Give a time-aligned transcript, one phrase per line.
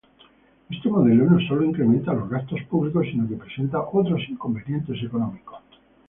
[0.67, 5.59] Este modelo no solo incrementa los gastos públicos sino que presenta otros inconvenientes económicos.